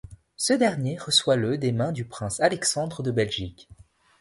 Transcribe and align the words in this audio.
Ce 0.35 0.53
dernier 0.53 0.97
reçoit 0.97 1.35
le 1.35 1.59
des 1.59 1.71
mains 1.71 1.91
du 1.91 2.05
prince 2.05 2.39
Alexandre 2.39 3.03
de 3.03 3.11
Belgique. 3.11 3.69